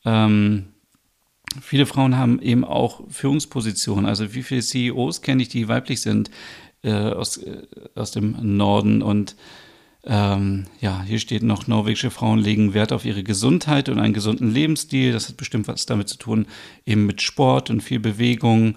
ähm, 0.07 0.69
viele 1.61 1.87
Frauen 1.87 2.17
haben 2.17 2.41
eben 2.41 2.65
auch 2.65 3.03
Führungspositionen. 3.09 4.07
Also 4.07 4.35
wie 4.35 4.43
viele 4.43 4.62
CEOs 4.62 5.23
kenne 5.23 5.43
ich, 5.43 5.49
die 5.49 5.69
weiblich 5.69 6.00
sind 6.00 6.31
äh, 6.83 6.93
aus, 6.93 7.38
äh, 7.38 7.62
aus 7.95 8.12
dem 8.12 8.57
Norden 8.57 9.03
und 9.03 9.37
ähm, 10.05 10.65
ja, 10.81 11.03
hier 11.03 11.19
steht 11.19 11.43
noch, 11.43 11.67
norwegische 11.67 12.11
Frauen 12.11 12.38
legen 12.38 12.73
Wert 12.73 12.93
auf 12.93 13.05
ihre 13.05 13.23
Gesundheit 13.23 13.88
und 13.88 13.99
einen 13.99 14.15
gesunden 14.15 14.53
Lebensstil. 14.53 15.12
Das 15.12 15.29
hat 15.29 15.37
bestimmt 15.37 15.69
was 15.69 15.87
damit 15.87 16.09
zu 16.09 16.17
tun, 16.17 16.47
eben 16.87 17.05
mit 17.05 17.21
Sport 17.21 17.69
und 17.69 17.83
viel 17.83 18.00
Bewegung 18.00 18.77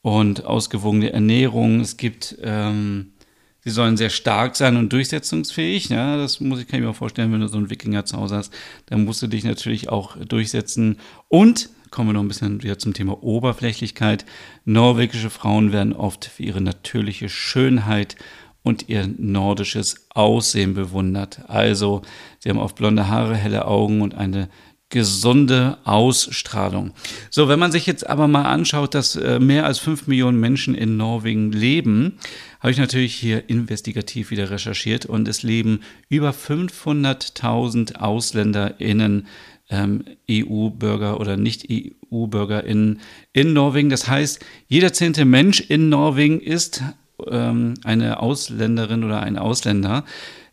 und 0.00 0.44
ausgewogene 0.44 1.12
Ernährung. 1.12 1.80
Es 1.80 1.96
gibt, 1.96 2.36
ähm, 2.42 3.12
sie 3.60 3.70
sollen 3.70 3.96
sehr 3.96 4.10
stark 4.10 4.56
sein 4.56 4.76
und 4.76 4.92
durchsetzungsfähig. 4.92 5.90
Ja, 5.90 6.16
das 6.16 6.40
muss 6.40 6.60
ich, 6.60 6.66
kann 6.66 6.80
ich 6.80 6.86
mir 6.86 6.94
vorstellen, 6.94 7.32
wenn 7.32 7.40
du 7.40 7.48
so 7.48 7.58
einen 7.58 7.70
Wikinger 7.70 8.04
zu 8.04 8.16
Hause 8.16 8.36
hast, 8.36 8.52
dann 8.86 9.04
musst 9.04 9.22
du 9.22 9.28
dich 9.28 9.44
natürlich 9.44 9.88
auch 9.88 10.16
durchsetzen. 10.16 10.96
Und 11.28 11.70
kommen 11.92 12.08
wir 12.08 12.14
noch 12.14 12.22
ein 12.22 12.28
bisschen 12.28 12.62
wieder 12.62 12.78
zum 12.78 12.94
Thema 12.94 13.22
Oberflächlichkeit. 13.22 14.24
Norwegische 14.64 15.30
Frauen 15.30 15.72
werden 15.72 15.92
oft 15.92 16.24
für 16.24 16.42
ihre 16.42 16.60
natürliche 16.60 17.28
Schönheit 17.28 18.16
und 18.62 18.88
ihr 18.88 19.08
nordisches 19.18 20.06
Aussehen 20.10 20.74
bewundert. 20.74 21.42
Also, 21.48 22.02
sie 22.38 22.48
haben 22.48 22.58
oft 22.58 22.76
blonde 22.76 23.08
Haare, 23.08 23.36
helle 23.36 23.66
Augen 23.66 24.00
und 24.00 24.14
eine 24.14 24.48
gesunde 24.92 25.78
Ausstrahlung. 25.84 26.92
So, 27.30 27.48
wenn 27.48 27.58
man 27.58 27.72
sich 27.72 27.86
jetzt 27.86 28.08
aber 28.08 28.28
mal 28.28 28.44
anschaut, 28.44 28.94
dass 28.94 29.16
äh, 29.16 29.40
mehr 29.40 29.64
als 29.64 29.78
fünf 29.78 30.06
Millionen 30.06 30.38
Menschen 30.38 30.74
in 30.74 30.98
Norwegen 30.98 31.50
leben, 31.50 32.18
habe 32.60 32.72
ich 32.72 32.78
natürlich 32.78 33.14
hier 33.14 33.48
investigativ 33.48 34.30
wieder 34.30 34.50
recherchiert 34.50 35.06
und 35.06 35.26
es 35.28 35.42
leben 35.42 35.80
über 36.10 36.30
500.000 36.30 37.96
AusländerInnen, 37.96 39.26
ähm, 39.72 40.04
EU-Bürger 40.30 41.18
oder 41.18 41.36
Nicht-EU-Bürger 41.36 42.62
in, 42.64 43.00
in 43.32 43.52
Norwegen. 43.52 43.88
Das 43.88 44.06
heißt, 44.06 44.44
jeder 44.68 44.92
zehnte 44.92 45.24
Mensch 45.24 45.60
in 45.60 45.88
Norwegen 45.88 46.40
ist 46.40 46.82
ähm, 47.28 47.74
eine 47.82 48.20
Ausländerin 48.20 49.02
oder 49.02 49.20
ein 49.20 49.38
Ausländer. 49.38 50.04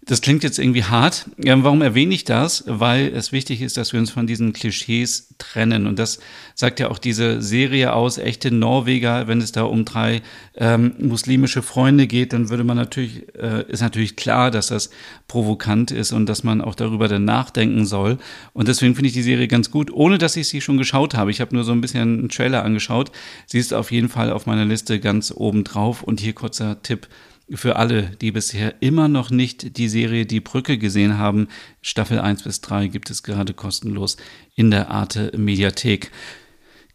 Das 0.09 0.21
klingt 0.21 0.41
jetzt 0.41 0.57
irgendwie 0.57 0.83
hart. 0.83 1.29
Ja, 1.37 1.63
warum 1.63 1.83
erwähne 1.83 2.15
ich 2.15 2.23
das? 2.23 2.63
Weil 2.65 3.13
es 3.13 3.31
wichtig 3.31 3.61
ist, 3.61 3.77
dass 3.77 3.93
wir 3.93 3.99
uns 3.99 4.09
von 4.09 4.25
diesen 4.25 4.53
Klischees 4.53 5.35
trennen. 5.37 5.85
Und 5.85 5.99
das 5.99 6.17
sagt 6.55 6.79
ja 6.79 6.89
auch 6.89 6.97
diese 6.97 7.43
Serie 7.43 7.93
aus, 7.93 8.17
echte 8.17 8.49
Norweger, 8.49 9.27
wenn 9.27 9.39
es 9.39 9.51
da 9.51 9.65
um 9.65 9.85
drei 9.85 10.23
ähm, 10.55 10.93
muslimische 10.97 11.61
Freunde 11.61 12.07
geht, 12.07 12.33
dann 12.33 12.49
würde 12.49 12.63
man 12.63 12.75
natürlich, 12.75 13.35
äh, 13.35 13.65
ist 13.67 13.81
natürlich 13.81 14.15
klar, 14.15 14.49
dass 14.49 14.69
das 14.69 14.89
provokant 15.27 15.91
ist 15.91 16.11
und 16.11 16.25
dass 16.25 16.43
man 16.43 16.61
auch 16.61 16.73
darüber 16.73 17.07
dann 17.07 17.25
nachdenken 17.25 17.85
soll. 17.85 18.17
Und 18.53 18.67
deswegen 18.67 18.95
finde 18.95 19.09
ich 19.09 19.13
die 19.13 19.21
Serie 19.21 19.47
ganz 19.47 19.69
gut, 19.69 19.91
ohne 19.91 20.17
dass 20.17 20.35
ich 20.35 20.47
sie 20.47 20.59
schon 20.59 20.79
geschaut 20.79 21.13
habe. 21.13 21.29
Ich 21.29 21.39
habe 21.39 21.53
nur 21.53 21.63
so 21.63 21.71
ein 21.71 21.81
bisschen 21.81 22.01
einen 22.01 22.29
Trailer 22.29 22.65
angeschaut. 22.65 23.11
Sie 23.45 23.59
ist 23.59 23.75
auf 23.75 23.91
jeden 23.91 24.09
Fall 24.09 24.31
auf 24.31 24.47
meiner 24.47 24.65
Liste 24.65 24.99
ganz 24.99 25.31
oben 25.31 25.63
drauf. 25.63 26.01
Und 26.01 26.19
hier 26.19 26.33
kurzer 26.33 26.81
Tipp 26.81 27.07
für 27.53 27.75
alle, 27.75 28.12
die 28.22 28.32
bisher 28.32 28.82
immer 28.82 29.08
noch 29.08 29.29
nicht 29.29 29.77
die 29.77 29.89
Serie 29.89 30.25
Die 30.25 30.39
Brücke 30.39 30.77
gesehen 30.77 31.18
haben, 31.18 31.48
Staffel 31.82 32.20
1 32.20 32.44
bis 32.44 32.62
3 32.62 32.88
gibt 32.88 33.10
es 33.10 33.24
gerade 33.24 33.53
kostenlos 33.53 34.18
in 34.56 34.72
der 34.72 34.89
Arte 34.91 35.32
Mediathek. 35.36 36.12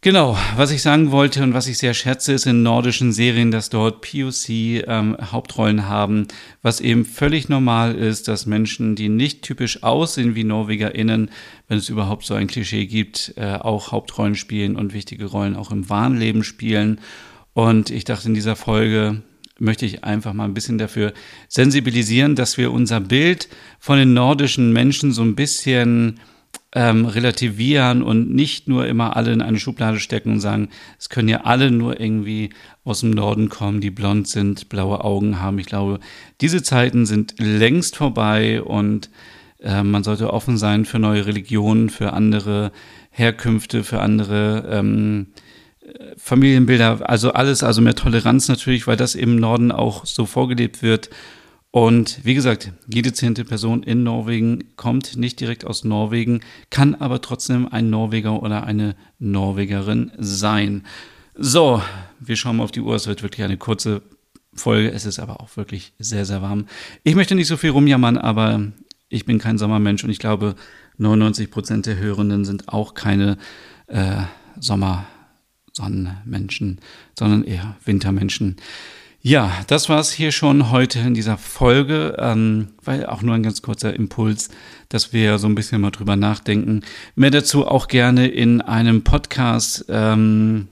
Genau, 0.05 0.37
was 0.55 0.69
ich 0.69 0.83
sagen 0.83 1.09
wollte 1.09 1.41
und 1.41 1.55
was 1.55 1.65
ich 1.65 1.79
sehr 1.79 1.95
schätze, 1.95 2.33
ist 2.33 2.45
in 2.45 2.61
nordischen 2.61 3.11
Serien, 3.11 3.49
dass 3.49 3.71
dort 3.71 4.01
POC 4.01 4.49
ähm, 4.85 5.17
Hauptrollen 5.31 5.87
haben, 5.87 6.27
was 6.61 6.79
eben 6.79 7.05
völlig 7.05 7.49
normal 7.49 7.95
ist, 7.95 8.27
dass 8.27 8.45
Menschen, 8.45 8.95
die 8.95 9.09
nicht 9.09 9.41
typisch 9.41 9.81
aussehen 9.81 10.35
wie 10.35 10.43
NorwegerInnen, 10.43 11.31
wenn 11.67 11.77
es 11.79 11.89
überhaupt 11.89 12.23
so 12.23 12.35
ein 12.35 12.45
Klischee 12.45 12.85
gibt, 12.85 13.33
äh, 13.37 13.55
auch 13.55 13.91
Hauptrollen 13.91 14.35
spielen 14.35 14.75
und 14.75 14.93
wichtige 14.93 15.25
Rollen 15.25 15.55
auch 15.55 15.71
im 15.71 15.89
wahren 15.89 16.19
Leben 16.19 16.43
spielen. 16.43 17.01
Und 17.53 17.89
ich 17.89 18.03
dachte 18.03 18.27
in 18.27 18.35
dieser 18.35 18.55
Folge, 18.55 19.23
möchte 19.59 19.85
ich 19.85 20.03
einfach 20.03 20.33
mal 20.33 20.45
ein 20.45 20.53
bisschen 20.53 20.77
dafür 20.77 21.13
sensibilisieren, 21.47 22.35
dass 22.35 22.57
wir 22.57 22.71
unser 22.71 22.99
Bild 22.99 23.47
von 23.79 23.97
den 23.97 24.13
nordischen 24.13 24.73
Menschen 24.73 25.11
so 25.11 25.21
ein 25.21 25.35
bisschen 25.35 26.19
ähm, 26.73 27.05
relativieren 27.05 28.03
und 28.03 28.33
nicht 28.35 28.67
nur 28.67 28.85
immer 28.85 29.15
alle 29.15 29.31
in 29.31 29.41
eine 29.41 29.59
Schublade 29.59 29.99
stecken 29.99 30.33
und 30.33 30.39
sagen, 30.41 30.69
es 30.99 31.07
können 31.07 31.29
ja 31.29 31.41
alle 31.45 31.71
nur 31.71 31.99
irgendwie 31.99 32.49
aus 32.83 32.99
dem 32.99 33.11
Norden 33.11 33.47
kommen, 33.47 33.79
die 33.79 33.91
blond 33.91 34.27
sind, 34.27 34.67
blaue 34.67 35.03
Augen 35.03 35.39
haben. 35.39 35.57
Ich 35.57 35.67
glaube, 35.67 36.01
diese 36.41 36.61
Zeiten 36.63 37.05
sind 37.05 37.35
längst 37.39 37.95
vorbei 37.95 38.61
und 38.61 39.09
äh, 39.61 39.83
man 39.83 40.03
sollte 40.03 40.33
offen 40.33 40.57
sein 40.57 40.83
für 40.83 40.99
neue 40.99 41.25
Religionen, 41.25 41.89
für 41.89 42.11
andere 42.11 42.73
Herkünfte, 43.09 43.85
für 43.85 44.01
andere 44.01 44.67
ähm, 44.69 45.27
Familienbilder, 46.17 47.09
also 47.09 47.33
alles, 47.33 47.63
also 47.63 47.81
mehr 47.81 47.95
Toleranz 47.95 48.47
natürlich, 48.47 48.87
weil 48.87 48.97
das 48.97 49.15
im 49.15 49.35
Norden 49.35 49.71
auch 49.71 50.05
so 50.05 50.25
vorgelebt 50.25 50.81
wird. 50.81 51.09
Und 51.71 52.23
wie 52.23 52.35
gesagt, 52.35 52.71
jede 52.87 53.11
zehnte 53.11 53.43
Person 53.43 53.83
in 53.83 54.03
Norwegen 54.03 54.63
kommt 54.77 55.17
nicht 55.17 55.41
direkt 55.41 55.65
aus 55.65 55.83
Norwegen, 55.83 56.39
kann 56.69 56.95
aber 56.95 57.21
trotzdem 57.21 57.67
ein 57.67 57.89
Norweger 57.89 58.41
oder 58.41 58.63
eine 58.63 58.95
Norwegerin 59.19 60.11
sein. 60.17 60.83
So, 61.35 61.81
wir 62.19 62.37
schauen 62.37 62.57
mal 62.57 62.63
auf 62.63 62.71
die 62.71 62.79
Uhr. 62.79 62.95
Es 62.95 63.07
wird 63.07 63.23
wirklich 63.23 63.43
eine 63.43 63.57
kurze 63.57 64.01
Folge. 64.53 64.89
Es 64.91 65.05
ist 65.05 65.19
aber 65.19 65.41
auch 65.41 65.57
wirklich 65.57 65.91
sehr, 65.99 66.25
sehr 66.25 66.41
warm. 66.41 66.65
Ich 67.03 67.15
möchte 67.15 67.35
nicht 67.35 67.47
so 67.47 67.57
viel 67.57 67.71
rumjammern, 67.71 68.17
aber 68.17 68.71
ich 69.09 69.25
bin 69.25 69.37
kein 69.37 69.57
Sommermensch 69.57 70.03
und 70.03 70.09
ich 70.09 70.19
glaube, 70.19 70.55
99 70.97 71.51
Prozent 71.51 71.85
der 71.87 71.97
Hörenden 71.97 72.45
sind 72.45 72.69
auch 72.69 72.93
keine 72.93 73.37
äh, 73.87 74.21
Sommer. 74.59 75.05
Sonnenmenschen, 75.75 76.79
sondern 77.17 77.43
eher 77.43 77.75
Wintermenschen. 77.83 78.57
Ja, 79.21 79.51
das 79.65 79.89
war 79.89 79.99
es 79.99 80.11
hier 80.11 80.31
schon 80.31 80.69
heute 80.69 80.99
in 80.99 81.15
dieser 81.15 81.37
Folge, 81.37 82.15
ähm, 82.19 82.67
weil 82.83 83.07
auch 83.07 83.23
nur 83.23 83.33
ein 83.33 83.41
ganz 83.41 83.63
kurzer 83.63 83.93
Impuls, 83.95 84.49
dass 84.89 85.13
wir 85.13 85.39
so 85.39 85.47
ein 85.47 85.55
bisschen 85.55 85.81
mal 85.81 85.89
drüber 85.89 86.15
nachdenken. 86.15 86.81
Mehr 87.15 87.31
dazu 87.31 87.65
auch 87.65 87.87
gerne 87.87 88.27
in 88.27 88.61
einem 88.61 89.03
Podcast. 89.03 89.85
Ähm, 89.89 90.67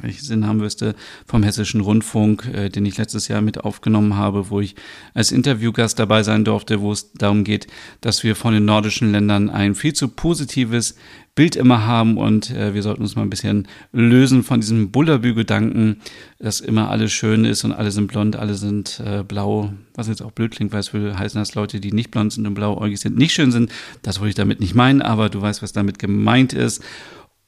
wenn 0.00 0.10
ich 0.10 0.22
Sinn 0.22 0.46
haben 0.46 0.58
müsste, 0.58 0.94
vom 1.26 1.42
Hessischen 1.42 1.80
Rundfunk, 1.80 2.46
äh, 2.52 2.68
den 2.68 2.86
ich 2.86 2.96
letztes 2.96 3.28
Jahr 3.28 3.40
mit 3.40 3.58
aufgenommen 3.58 4.16
habe, 4.16 4.50
wo 4.50 4.60
ich 4.60 4.74
als 5.14 5.32
Interviewgast 5.32 5.98
dabei 5.98 6.22
sein 6.22 6.44
durfte, 6.44 6.80
wo 6.80 6.92
es 6.92 7.12
darum 7.12 7.44
geht, 7.44 7.66
dass 8.00 8.22
wir 8.22 8.36
von 8.36 8.54
den 8.54 8.64
nordischen 8.64 9.12
Ländern 9.12 9.50
ein 9.50 9.74
viel 9.74 9.92
zu 9.92 10.08
positives 10.08 10.96
Bild 11.34 11.56
immer 11.56 11.84
haben 11.84 12.16
und 12.16 12.50
äh, 12.50 12.74
wir 12.74 12.82
sollten 12.82 13.02
uns 13.02 13.16
mal 13.16 13.22
ein 13.22 13.30
bisschen 13.30 13.66
lösen 13.92 14.44
von 14.44 14.60
diesem 14.60 14.92
Bullerbü-Gedanken, 14.92 15.96
dass 16.38 16.60
immer 16.60 16.90
alles 16.90 17.12
schön 17.12 17.44
ist 17.44 17.64
und 17.64 17.72
alle 17.72 17.90
sind 17.90 18.06
blond, 18.06 18.36
alle 18.36 18.54
sind 18.54 19.00
äh, 19.04 19.24
blau, 19.24 19.72
was 19.94 20.06
jetzt 20.06 20.22
auch 20.22 20.30
blöd 20.30 20.52
klingt, 20.52 20.72
weil 20.72 20.78
es 20.80 20.92
würde 20.92 21.18
heißen, 21.18 21.40
dass 21.40 21.56
Leute, 21.56 21.80
die 21.80 21.92
nicht 21.92 22.12
blond 22.12 22.32
sind 22.32 22.46
und 22.46 22.54
blauäugig 22.54 23.00
sind, 23.00 23.16
nicht 23.16 23.34
schön 23.34 23.50
sind. 23.50 23.72
Das 24.02 24.20
wollte 24.20 24.28
ich 24.28 24.34
damit 24.36 24.60
nicht 24.60 24.76
meinen, 24.76 25.02
aber 25.02 25.28
du 25.28 25.40
weißt, 25.40 25.60
was 25.60 25.72
damit 25.72 25.98
gemeint 25.98 26.52
ist. 26.52 26.84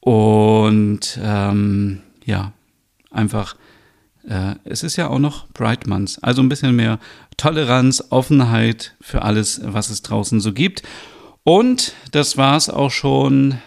Und 0.01 1.17
ähm, 1.23 2.01
ja, 2.27 2.51
einfach, 3.09 3.55
äh, 4.27 4.55
es 4.65 4.83
ist 4.83 4.97
ja 4.97 5.07
auch 5.07 5.19
noch 5.19 5.47
Bright 5.53 5.87
Months, 5.87 6.19
also 6.19 6.41
ein 6.41 6.49
bisschen 6.49 6.75
mehr 6.75 6.99
Toleranz, 7.37 8.03
Offenheit 8.09 8.95
für 9.01 9.23
alles, 9.23 9.61
was 9.63 9.89
es 9.89 10.03
draußen 10.03 10.39
so 10.41 10.53
gibt. 10.53 10.83
Und 11.43 11.93
das 12.11 12.37
war 12.37 12.57
es 12.57 12.69
auch 12.69 12.91
schon. 12.91 13.59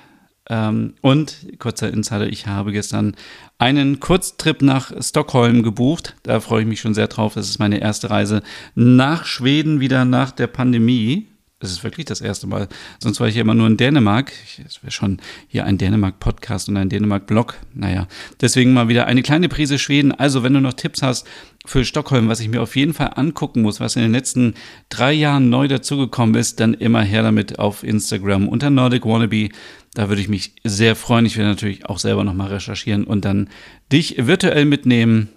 Ähm, 0.49 0.95
und 1.01 1.47
kurzer 1.59 1.91
Insider, 1.93 2.27
ich 2.27 2.47
habe 2.47 2.73
gestern 2.73 3.17
einen 3.59 4.01
Kurztrip 4.01 4.63
nach 4.63 4.93
Stockholm 5.01 5.63
gebucht. 5.63 6.17
Da 6.25 6.41
freue 6.41 6.63
ich 6.63 6.69
mich 6.69 6.81
schon 6.81 6.93
sehr 6.93 7.07
drauf. 7.07 7.35
Das 7.35 7.49
ist 7.49 7.59
meine 7.59 7.81
erste 7.81 8.11
Reise 8.11 8.43
nach 8.75 9.25
Schweden 9.25 9.81
wieder 9.81 10.05
nach 10.05 10.33
der 10.33 10.49
Pandemie. 10.49 11.29
Es 11.63 11.71
ist 11.71 11.85
wirklich 11.85 12.07
das 12.07 12.23
erste 12.23 12.47
Mal. 12.47 12.69
Sonst 13.01 13.21
war 13.21 13.29
ich 13.29 13.35
ja 13.35 13.43
immer 13.43 13.55
nur 13.55 13.67
in 13.67 13.77
Dänemark. 13.77 14.33
Es 14.67 14.83
wäre 14.83 14.91
schon 14.91 15.19
hier 15.47 15.67
ein 15.67 15.77
Dänemark-Podcast 15.77 16.71
und 16.71 16.79
ein 16.79 16.89
Dänemark-Blog. 16.89 17.55
Naja, 17.75 18.09
deswegen 18.41 18.73
mal 18.73 18.89
wieder 18.89 19.07
eine 19.07 19.23
kleine 19.23 19.51
Prise 19.51 19.79
Schweden. 19.79 20.11
Also, 20.11 20.43
wenn 20.43 20.55
du 20.55 20.61
noch 20.61 20.73
Tipps 20.73 21.03
hast 21.03 21.27
für 21.67 21.85
Stockholm, 21.85 22.29
was 22.29 22.41
ich 22.41 22.49
mir 22.49 22.63
auf 22.63 22.77
jeden 22.77 22.95
Fall 22.95 23.11
angucken 23.15 23.61
muss, 23.61 23.79
was 23.79 23.95
in 23.97 24.01
den 24.01 24.13
letzten 24.13 24.55
drei 24.89 25.13
Jahren 25.13 25.51
neu 25.51 25.69
dazugekommen 25.69 26.35
ist, 26.35 26.61
dann 26.61 26.73
immer 26.73 27.03
her 27.03 27.23
damit 27.23 27.59
auf 27.59 27.85
Instagram 27.85 28.49
unter 28.49 28.71
Nordic 28.71 29.05
Wannabe. 29.05 29.51
Da 29.93 30.09
würde 30.09 30.23
ich 30.23 30.29
mich 30.29 30.55
sehr 30.65 30.97
freuen. 30.97 31.27
Ich 31.27 31.37
will 31.37 31.45
natürlich 31.45 31.85
auch 31.85 31.99
selber 31.99 32.25
nochmal 32.25 32.49
recherchieren 32.49 33.05
und 33.05 33.27
dann 33.27 33.51
dich 33.93 34.27
virtuell 34.27 34.65
mitnehmen 34.65 35.29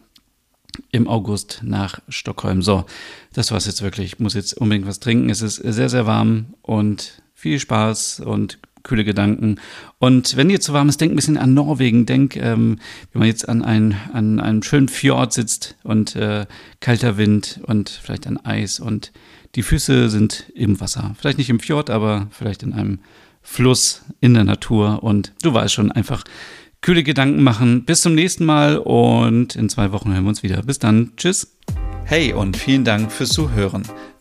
im 0.91 1.07
August 1.07 1.61
nach 1.63 1.99
Stockholm. 2.09 2.61
So, 2.61 2.85
das 3.33 3.51
war's 3.51 3.65
jetzt 3.65 3.81
wirklich. 3.81 4.13
Ich 4.13 4.19
muss 4.19 4.33
jetzt 4.33 4.53
unbedingt 4.53 4.87
was 4.87 4.99
trinken. 4.99 5.29
Es 5.29 5.41
ist 5.41 5.55
sehr, 5.55 5.89
sehr 5.89 6.05
warm 6.05 6.53
und 6.61 7.21
viel 7.33 7.59
Spaß 7.59 8.21
und 8.21 8.59
kühle 8.83 9.05
Gedanken. 9.05 9.59
Und 9.97 10.35
wenn 10.35 10.49
ihr 10.49 10.59
zu 10.59 10.73
warm 10.73 10.89
ist, 10.89 10.99
denkt 10.99 11.13
ein 11.13 11.15
bisschen 11.15 11.37
an 11.37 11.53
Norwegen. 11.53 12.05
Denkt, 12.05 12.35
ähm, 12.35 12.79
wenn 13.11 13.19
man 13.19 13.27
jetzt 13.27 13.47
an, 13.47 13.63
ein, 13.63 13.97
an 14.11 14.39
einem 14.39 14.61
schönen 14.61 14.89
Fjord 14.89 15.33
sitzt 15.33 15.75
und 15.83 16.15
äh, 16.15 16.45
kalter 16.81 17.17
Wind 17.17 17.61
und 17.63 17.89
vielleicht 17.89 18.27
an 18.27 18.37
Eis 18.37 18.79
und 18.79 19.11
die 19.55 19.63
Füße 19.63 20.09
sind 20.09 20.51
im 20.55 20.79
Wasser. 20.79 21.15
Vielleicht 21.17 21.37
nicht 21.37 21.49
im 21.49 21.59
Fjord, 21.59 21.89
aber 21.89 22.27
vielleicht 22.31 22.63
in 22.63 22.73
einem 22.73 22.99
Fluss 23.41 24.03
in 24.19 24.33
der 24.33 24.43
Natur. 24.43 25.03
Und 25.03 25.31
du 25.43 25.53
weißt 25.53 25.73
schon, 25.73 25.91
einfach 25.91 26.23
kühle 26.83 27.01
Gedanken 27.01 27.41
machen. 27.41 27.85
Bis 27.85 28.01
zum 28.01 28.13
nächsten 28.13 28.45
Mal 28.45 28.77
und 28.77 29.55
in 29.55 29.69
zwei 29.69 29.91
Wochen 29.91 30.13
hören 30.13 30.25
wir 30.25 30.29
uns 30.29 30.43
wieder. 30.43 30.61
Bis 30.61 30.77
dann. 30.77 31.13
Tschüss. 31.17 31.55
Hey 32.05 32.33
und 32.33 32.57
vielen 32.57 32.83
Dank 32.83 33.11
fürs 33.11 33.29
Zuhören. 33.29 33.83